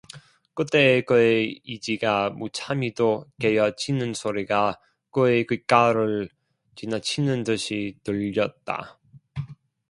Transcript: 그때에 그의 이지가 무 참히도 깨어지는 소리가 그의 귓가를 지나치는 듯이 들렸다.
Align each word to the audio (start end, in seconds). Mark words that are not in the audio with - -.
그때에 0.55 1.01
그의 1.03 1.61
이지가 1.63 2.31
무 2.31 2.49
참히도 2.51 3.25
깨어지는 3.39 4.15
소리가 4.15 4.79
그의 5.11 5.45
귓가를 5.45 6.27
지나치는 6.75 7.43
듯이 7.43 7.99
들렸다. 8.03 8.99